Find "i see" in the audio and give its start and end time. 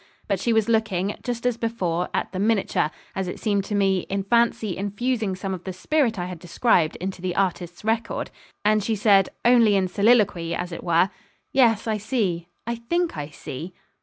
11.85-12.47, 13.15-13.73